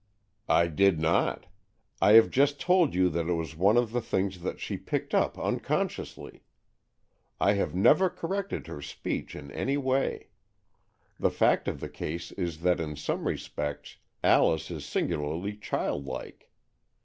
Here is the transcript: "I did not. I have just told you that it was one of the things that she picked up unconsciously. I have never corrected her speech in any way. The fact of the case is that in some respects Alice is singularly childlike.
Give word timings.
"I 0.49 0.65
did 0.65 0.99
not. 0.99 1.45
I 2.01 2.13
have 2.13 2.31
just 2.31 2.59
told 2.59 2.95
you 2.95 3.07
that 3.09 3.27
it 3.29 3.33
was 3.33 3.55
one 3.55 3.77
of 3.77 3.91
the 3.91 4.01
things 4.01 4.41
that 4.41 4.59
she 4.59 4.75
picked 4.75 5.13
up 5.13 5.37
unconsciously. 5.37 6.41
I 7.39 7.53
have 7.53 7.75
never 7.75 8.09
corrected 8.09 8.65
her 8.65 8.81
speech 8.81 9.35
in 9.35 9.51
any 9.51 9.77
way. 9.77 10.29
The 11.19 11.29
fact 11.29 11.67
of 11.67 11.79
the 11.81 11.87
case 11.87 12.31
is 12.31 12.61
that 12.61 12.79
in 12.79 12.95
some 12.95 13.27
respects 13.27 13.97
Alice 14.23 14.71
is 14.71 14.87
singularly 14.87 15.55
childlike. 15.55 16.49